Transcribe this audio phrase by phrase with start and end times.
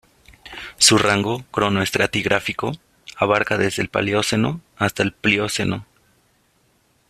[0.79, 2.71] Su rango cronoestratigráfico
[3.17, 5.85] abarca desde el Paleoceno hasta el Plioceno.